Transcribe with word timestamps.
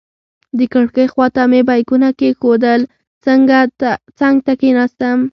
د 0.57 0.59
کړکۍ 0.73 1.07
خواته 1.13 1.43
مې 1.51 1.61
بیکونه 1.69 2.09
کېښودل، 2.19 2.81
څنګ 4.19 4.33
ته 4.45 4.53
کېناستم. 4.61 5.19